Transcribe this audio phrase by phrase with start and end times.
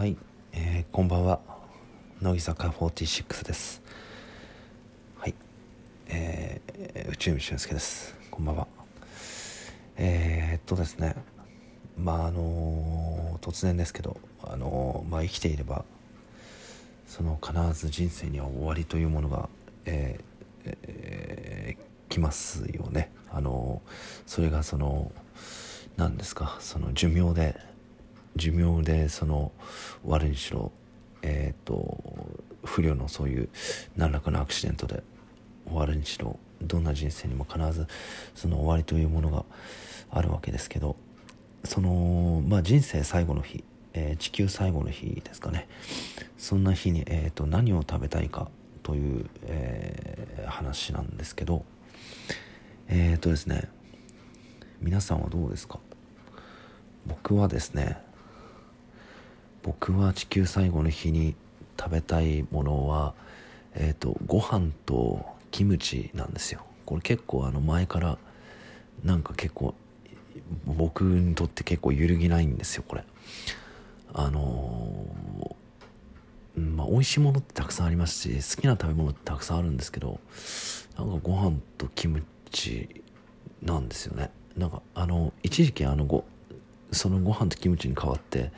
[0.00, 0.16] はい、
[0.54, 1.40] えー、こんばんは。
[2.22, 3.82] 乃木坂46です。
[5.18, 5.34] はい。
[6.08, 8.16] えー、宇宙美俊介です。
[8.30, 8.66] こんばんは。
[9.98, 11.16] えー、っとですね。
[11.98, 15.84] まああのー、突然ですけどあのー、まあ生きていれば
[17.06, 19.50] その必ず人生には終わりというものが、
[19.84, 23.12] えーえー、来ますよね。
[23.30, 23.82] あの
[24.24, 25.12] それがその
[25.98, 27.69] 何ですかその寿命で
[28.36, 29.52] 寿命でその
[30.02, 30.72] 終わるにしろ
[31.22, 32.02] えっ、ー、と
[32.64, 33.48] 不慮のそういう
[33.96, 35.02] 何らかのアクシデントで
[35.66, 37.86] 終わるにしろどんな人生にも必ず
[38.34, 39.44] その終わりというものが
[40.10, 40.96] あるわけですけど
[41.64, 45.68] そのまあ人生最後の日、えー、地球最後の日ですかね。
[46.38, 48.48] そんな日に、えーと、何を食べたいか
[48.82, 51.64] という、えー、話なんですけど
[52.88, 53.68] えっ、ー、とですね
[54.80, 55.78] 皆さんはどうですか？
[57.06, 57.98] 僕はですね
[59.62, 61.34] 僕は地球最後の日に
[61.78, 63.14] 食べたいものは
[63.74, 66.64] えっ、ー、とご飯とキムチなんですよ。
[66.86, 68.18] これ結構あの前から
[69.04, 69.74] なんか結構
[70.66, 73.04] 僕にとって結構揺るぎないんですよこれ。
[74.12, 80.18] あのー、まあ美味しいものってたくさんありますし好きな食べ物ってたくさんあるんですけど
[80.98, 83.02] なんかご飯とキムチ
[83.62, 84.30] なんですよね。
[84.56, 86.24] なんかあの一時期あのご
[86.92, 88.50] そのご飯とキムチに代わって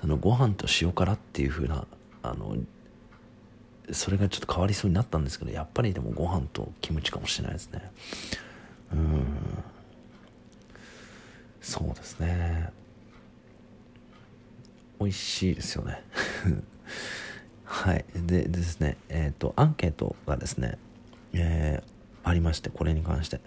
[0.00, 1.86] そのご飯と塩辛っていう風な
[2.22, 2.56] あの
[3.92, 7.90] それがちょっと変わりそうになったんですけどやっぱりでもご飯とキムチかもしれないですね。
[8.92, 9.26] うん。
[11.60, 12.70] そうですね。
[14.98, 16.02] 美味しいですよね。
[17.64, 18.04] はい。
[18.14, 20.78] でですねえっ、ー、とアンケートがですね、
[21.32, 23.40] えー、ありましてこれに関して。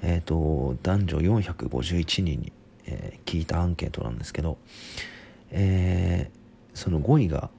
[0.00, 2.52] えっ、ー、と男女451人に、
[2.86, 4.58] え聞いたアンケートなんですけど
[5.50, 7.50] えー、その5位が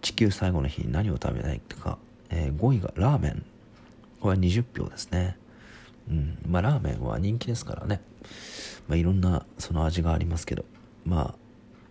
[0.00, 1.98] 地球最後の日に何を食べたいとか、
[2.30, 3.44] えー、5位がラーメン
[4.20, 5.36] これは20票ですね。
[6.10, 6.38] うん。
[6.46, 8.00] まあラーメンは人気ですからね、
[8.88, 10.64] まあ、いろんなその味がありますけど。
[11.04, 11.34] ま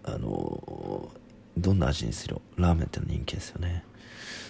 [0.03, 3.84] ああのー、どんな味にするラーメンって人気ですよね。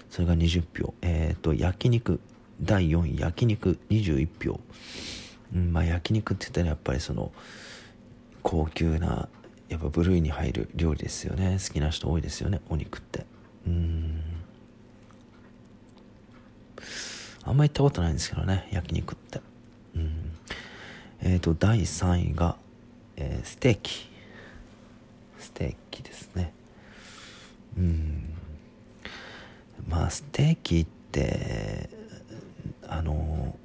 [0.10, 0.94] それが20票。
[1.02, 2.20] えっ、ー、と焼肉。
[2.62, 3.20] 第4位。
[3.20, 3.80] 焼肉。
[3.90, 4.60] 21票、
[5.54, 7.32] うん、まあ焼肉って言ったらやっぱりその
[8.44, 9.30] 高級な
[9.70, 11.58] やっぱ部類に入る料理ですよね。
[11.62, 12.62] 好きな人多いですよね。
[12.70, 13.26] お肉って。
[13.66, 14.22] うん。
[17.44, 18.68] あんま行ったことないんですけどね。
[18.72, 19.42] 焼肉って。
[19.96, 20.32] うん。
[21.22, 22.58] えっ、ー、と第3位が、
[23.16, 24.10] えー、ステーキ。
[25.40, 26.54] ステーキですね。
[27.78, 28.34] うん。
[29.88, 31.90] まあステーキって
[32.88, 33.56] あの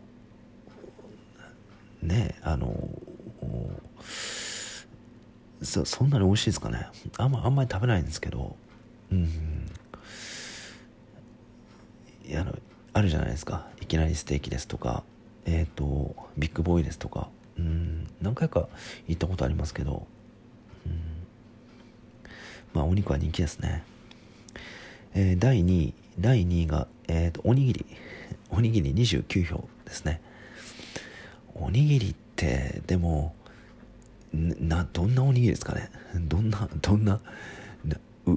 [2.03, 2.73] ねあの
[5.63, 6.87] そそんなに美味しいですかね。
[7.19, 8.57] あんまあんまり食べないんですけど。
[9.11, 9.29] うん。
[12.35, 12.59] あの
[12.93, 13.67] あるじゃないですか。
[13.81, 15.03] いきなりステーキですとか。
[15.45, 17.29] えっ、ー、とビッグボーイですとか。
[17.59, 18.07] うん。
[18.21, 18.69] 何回か
[19.09, 20.07] 行ったことありますけど。
[20.87, 21.01] うん。
[22.75, 23.85] まあお肉は人気ですね。
[25.15, 27.87] えー、第2位第2位が、えーと、おにぎり。
[28.51, 30.21] おにぎり29票ですね。
[31.55, 33.35] おにぎりってでも
[34.33, 35.91] などんなおにぎりですかね？
[36.15, 37.21] どんなどんな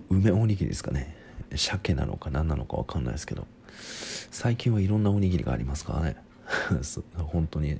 [0.09, 1.15] 梅おにぎりですかね？
[1.55, 3.47] 鮭なのか何なのか分かんないですけど。
[4.31, 6.17] 最近はいろんなおにぎりがありますからね。
[7.15, 7.79] 本当に。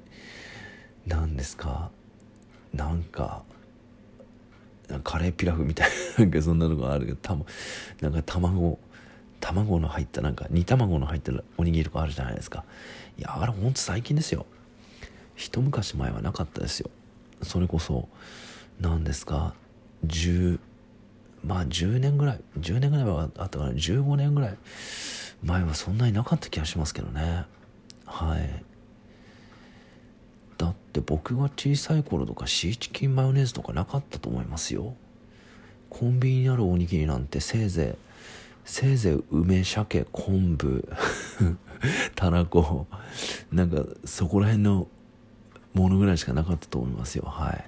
[1.08, 1.92] 何ですか？
[2.74, 3.44] なんか
[5.04, 7.36] カレーピラフみたいななんかそんなのがあるけどた
[8.02, 8.80] なんか卵
[9.40, 12.64] 卵の入ったなんか煮卵の入ったおにぎりとかあるじゃないですか。
[13.18, 14.46] いやあれほんと最近ですよ。
[15.36, 16.90] 一昔前はなかったですよ。
[17.42, 18.08] それこそ
[18.80, 19.54] 何ですか
[20.06, 20.60] 10
[21.46, 24.58] まあ10年ぐらい10年ぐらいはあったから15年ぐらい
[25.44, 27.46] 前はそんなになかった気がしますけどね。
[28.06, 28.64] はい。
[30.58, 34.96] だって僕が小さい頃とかシーチキンマヨネーズとかなかったと思いますよ。
[35.90, 38.06] コンビニにあるおにぎりなんてせいぜい
[38.66, 40.88] せいぜい梅鮭昆布
[42.16, 42.88] たらこ
[43.52, 44.88] なんかそこら辺の
[45.76, 47.26] ものぐらいしかなかったと思いますよ。
[47.28, 47.66] はい。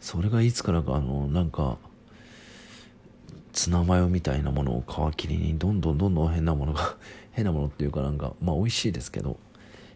[0.00, 1.76] それがいつからかあのなんか
[3.52, 6.96] ツナマヨみたいなものを皮切りにどんどんどんどん変なものが
[7.32, 9.38] 変なものっていうかなんかまあ美味しいですけど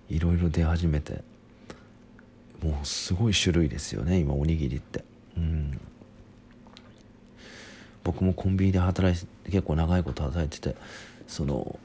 [0.08, 1.22] いろいろ出始めて
[2.62, 5.04] もうすごい種類ですよね今おにぎりって。
[5.36, 5.80] うん。
[8.02, 10.76] 僕もコンビニで働いて結構長いこと働いてて
[11.26, 11.78] その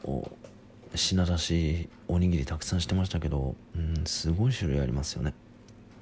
[0.95, 5.33] 品出しおにぎりたくさんしてましたけど、うん、すごい種類ありますよね、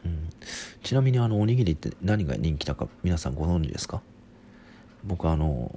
[0.06, 0.30] うん、
[0.84, 4.02] ちなみにあのおにぎりって何が人気だか皆さんご存知ですか？
[5.04, 5.74] 僕あの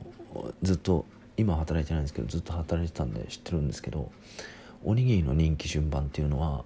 [0.63, 1.07] ずっと
[1.37, 4.11] 今働いてないんですけどずっと働いてたんで知ってるんですけど
[4.85, 6.65] おにぎりの人気順番っていうのは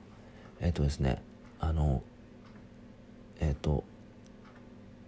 [0.60, 1.22] えっ、ー、とですね
[1.60, 2.02] あの
[3.40, 3.84] えっ、ー、と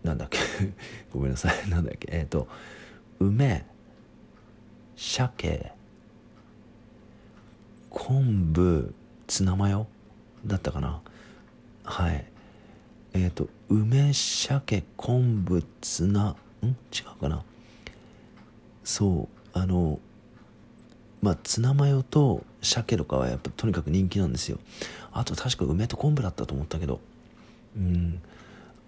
[0.02, 0.38] なんだっけ？
[1.12, 1.68] ごめんなさい。
[1.68, 2.08] なんだっけ？
[2.12, 2.48] えっ、ー、と
[3.18, 3.66] 梅
[4.96, 5.72] 鮭
[7.90, 8.94] 昆布
[9.26, 9.86] ツナマヨ
[10.46, 11.00] だったかな？
[11.84, 12.24] はい。
[13.12, 16.66] えっ、と梅鮭昆布ツナん？
[16.66, 16.74] 違
[17.16, 17.42] うかな？
[18.84, 19.98] そうあの
[21.20, 24.58] まあツナマヨと鮭とかはやっぱとにかく人気なんですよ。
[25.12, 27.00] あと確か梅と昆布だったと思ったけど。
[27.76, 28.22] うん。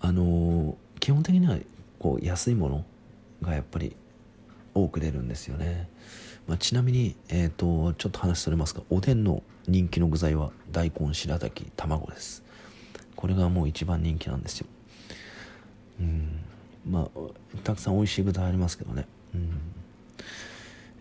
[0.00, 1.56] あの基本的には
[1.98, 2.84] こう安いもの
[3.40, 3.94] がやっぱり
[4.74, 5.88] 多く出るんですよね、
[6.46, 12.42] まあ、ちなみに、えーと、ちょっと話それますがおでんの人気の具材は大根白滝卵です。
[13.14, 14.66] これがもう一番人気なんですよ。
[16.00, 16.40] うん。
[16.84, 17.20] まあ
[17.62, 19.06] たくさん美味しい具材ありますけどね。
[19.34, 19.60] うん。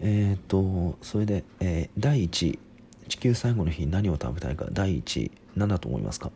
[0.01, 2.59] えっ、ー、とそれで、えー、第1位
[3.07, 6.31] 地球最後の日何を食べたいか第1位何だと思いますか？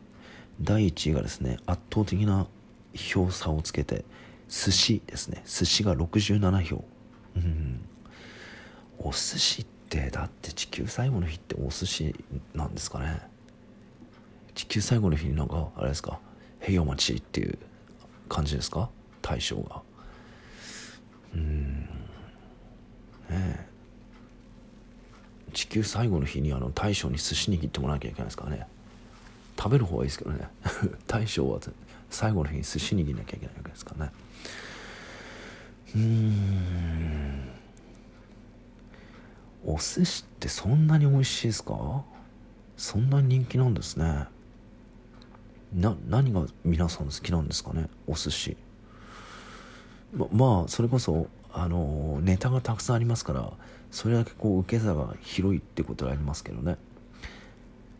[0.60, 2.46] 第1位がですね圧倒的な
[2.94, 4.04] 票差をつけて
[4.48, 5.42] 寿司ですね。
[5.46, 6.84] 寿司が67票。
[7.36, 7.80] うん。
[8.98, 12.14] お寿司ってだって地球最後の日ってお寿司
[12.54, 13.20] なんですかね。
[14.54, 16.18] 地球最後の日になんかあれですか？
[16.60, 17.58] 平洋町っていう
[18.28, 18.88] 感じですか？
[19.20, 19.82] 大将が。
[21.34, 21.80] うん。
[21.82, 21.86] ね
[23.30, 23.66] え。
[25.52, 28.66] 地球最後の日にあの大将に寿司握ってもらわなきゃいけないですからね。
[29.58, 30.48] 食べる方がいいですけどね。
[31.06, 31.60] 大将は
[32.10, 34.12] 最後の日に寿司握んなきゃいけないわけですからね。
[35.94, 37.15] うん。
[39.68, 42.04] お寿司ってそんなに美味しいですか？
[42.76, 44.26] そんなに人気なんですね。
[45.74, 47.88] な何が皆さん好きなんですかね？
[48.06, 48.56] お寿司。
[50.14, 53.52] ままあそれこそあのネタがたくさんありますから
[53.90, 56.76] それだけこう受け皿が広いってことはありますけどね。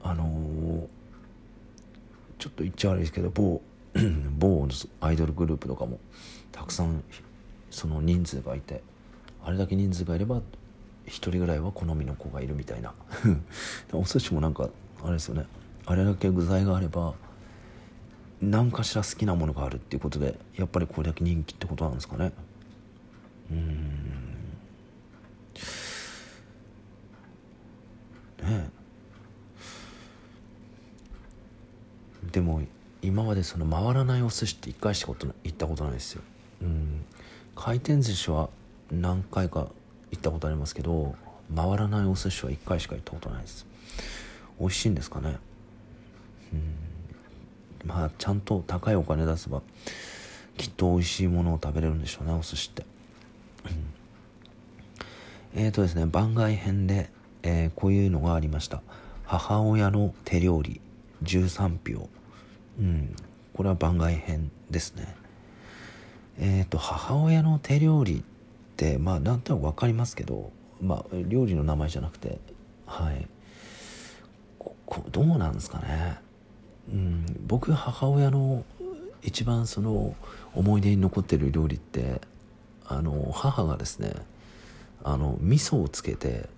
[0.03, 0.89] あの
[2.39, 3.61] ちょっと言っちゃ悪いですけど某
[4.39, 4.69] 某
[5.01, 5.99] アイドルグループとかも
[6.53, 7.03] たくさん
[7.71, 8.83] その人数がいて
[9.43, 10.43] あれだけ人数がいれば
[11.07, 12.95] 1人ぐらいは好みの子がいるみたいな。
[13.93, 14.69] お寿司もなんか
[15.03, 15.47] あれですよね。
[15.87, 17.15] あれだけ具材があれば
[18.41, 22.33] 何かしら好きなものがあるっていうことでやっぱりこれだけ人気ってことなんですかね。
[23.51, 23.87] うん。
[28.43, 28.71] ね
[32.33, 32.63] でも
[33.01, 36.23] 今までその回らないお寿司って一回したこと行ったことないですよ。
[36.63, 37.05] うん。
[37.55, 38.51] 回転寿司は
[38.91, 39.69] 何回か
[40.11, 41.15] 行ったことありますけど
[41.55, 43.67] 回らないお寿司は1回しか行ったことないです。
[44.59, 45.37] 美味しいんですかね？
[46.53, 47.89] うん。
[47.89, 49.63] まあちゃんと高いお金出せば
[50.57, 52.85] きっと美味しいものを食べれるんでしょうねお寿司って、
[55.55, 57.11] えーとですね番外編で、
[57.43, 58.83] えー、こういうのがありました。
[59.25, 60.81] 母親の手料理
[61.23, 62.09] 13票。
[62.79, 63.15] うん。
[63.55, 65.15] これは番外編ですね。
[66.39, 68.36] えっ、ー、と母親の手料理って
[68.99, 72.39] まあなんとなく分かりますけどまあ料理の名前じゃなくて
[72.87, 73.27] はい。
[75.11, 76.19] どうなんですかね。
[76.93, 78.65] うん僕母親の
[79.23, 80.15] 一番その
[80.55, 82.21] 思い出に残ってる料理って
[82.87, 84.13] あの母がですね
[85.03, 86.49] あの味噌をつけて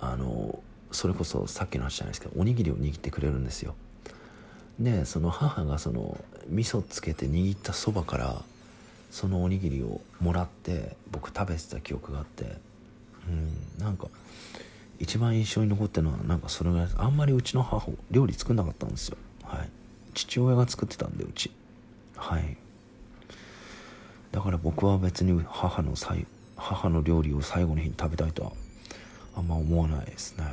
[0.00, 3.74] あのそれこそさっきの話じゃないですけどおにぎりを握ってくれるんですよ。
[4.80, 6.18] でその母がその
[6.48, 8.42] 味噌つけて握ったそばから
[9.16, 12.58] そのおにぎりをもらって僕食べてた記憶があって
[13.26, 14.08] うんなんか
[14.98, 19.16] 一番印象に残ってるのはなんかそれぐらいあんまりうちの母料理作んなかったんですよ。
[19.42, 19.70] はい。
[20.12, 21.50] 父親が作ってたんでうち。
[22.14, 22.58] はい。
[24.32, 28.52] だから僕は別に母の最母の料理を最後の日に食べたいとは
[29.34, 30.44] あんま思わないですね。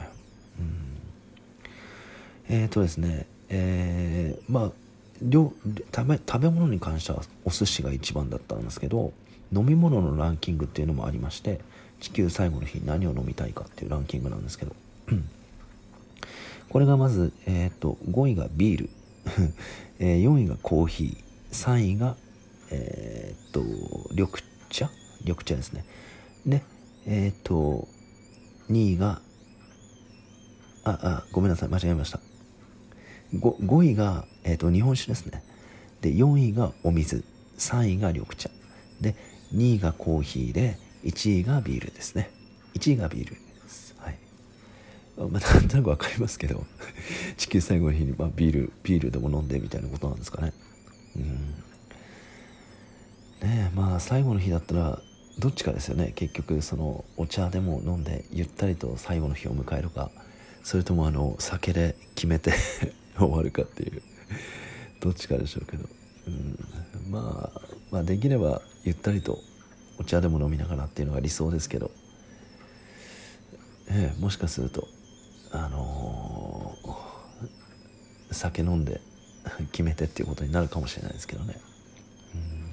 [2.50, 2.56] うん。
[2.56, 3.26] えっ、ー、とですね。
[3.50, 4.72] えー、まあ
[5.20, 5.54] 食
[6.08, 9.14] べ食べ物に関してはお寿司が一番だったんですけど
[9.54, 11.62] 飲み物のランキングっていうのもありまして
[12.00, 14.76] 地球最後の日何を飲みたいかっていうランキングなんですけど
[16.74, 18.90] これがまず、えーと、5位がビール、
[20.00, 21.24] えー、4位がコーヒー。
[21.52, 22.18] 3位が、
[22.72, 23.62] えーと、
[24.10, 24.90] 緑茶？
[25.22, 25.86] 緑茶ですね。
[26.48, 26.64] で
[27.06, 27.88] えっ、ー、と
[28.72, 29.22] 2位が
[30.84, 31.70] ああごめんなさい。
[31.70, 32.20] 間違えました。
[33.34, 35.44] 5, 5位が、えーと、日本酒ですね。
[36.02, 37.24] で4位がお水。
[37.58, 38.50] 3位が緑茶。
[39.02, 39.16] で
[39.54, 42.30] 2位がコーヒーで1位がビールですね。
[42.76, 43.96] 1位がビールです。
[44.00, 44.18] はい。
[45.18, 46.66] まあなんとなく分かりますけど
[47.38, 50.54] 地球最後の日に、まあ、ビールビールでも飲んでみたいなことなんですかね。
[51.16, 51.24] うん。
[53.48, 55.02] ねえまあ最後の日だったら
[55.40, 56.12] どっちかですよね。
[56.16, 60.12] 結局そのお茶でも飲んでゆったりと最後の日を迎えるか
[60.64, 62.54] それともあの酒で決めて
[63.18, 64.02] 終わるかっていう。
[65.04, 65.84] どっちかでしょうけど、
[66.28, 66.58] うん、
[67.12, 69.38] まあ、まあできればゆったりと
[70.00, 71.92] お茶でも飲みながらっていうのが理想ですけど、
[73.90, 74.88] ええ、もしかすると
[75.52, 79.02] あのー、酒飲んで
[79.74, 81.60] 決めてっていうことになるかもしれないですけどね、
[82.34, 82.64] うん、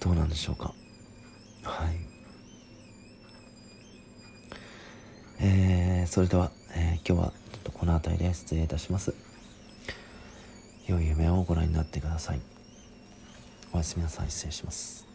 [0.00, 0.74] どうなんでしょうか。
[1.62, 1.96] はい。
[5.38, 7.32] えー、それでは、えー、今日は
[7.78, 9.14] この辺りで失礼いたします。
[10.86, 12.40] 良い夢をご覧になってください。
[13.72, 14.30] おやすみなさい。
[14.30, 15.05] 失礼します。